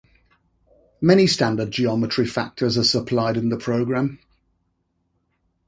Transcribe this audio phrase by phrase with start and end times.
[0.99, 4.17] Many standard geometry factors are supplied in the program.